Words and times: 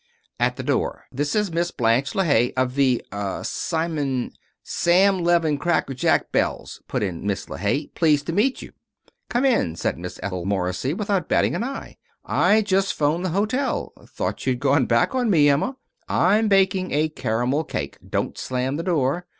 At 0.39 0.55
the 0.55 0.63
door 0.63 1.05
"This 1.11 1.35
is 1.35 1.51
Miss 1.51 1.69
Blanche 1.69 2.13
LeHaye 2.13 2.53
of 2.57 2.73
the 2.73 3.05
er 3.13 3.41
Simon" 3.43 4.31
"Sam 4.63 5.23
Levin 5.23 5.59
Crackerjack 5.59 6.31
Belles," 6.31 6.81
put 6.87 7.03
in 7.03 7.23
Miss 7.27 7.45
LeHaye. 7.45 7.93
"Pleased 7.93 8.25
to 8.25 8.33
meet 8.33 8.63
you." 8.63 8.71
"Come 9.29 9.45
in," 9.45 9.75
said 9.75 9.99
Miss 9.99 10.19
Ethel 10.23 10.43
Morrissey 10.45 10.95
without 10.95 11.29
batting 11.29 11.53
an 11.53 11.63
eye. 11.63 11.97
"I 12.25 12.63
just 12.63 12.95
'phoned 12.95 13.25
the 13.25 13.29
hotel. 13.29 13.93
Thought 14.07 14.47
you'd 14.47 14.59
gone 14.59 14.87
back 14.87 15.13
on 15.13 15.29
me, 15.29 15.47
Emma. 15.49 15.77
I'm 16.09 16.47
baking 16.47 16.89
a 16.93 17.07
caramel 17.09 17.63
cake. 17.63 17.99
Don't 18.03 18.39
slam 18.39 18.77
the 18.77 18.83
door. 18.83 19.27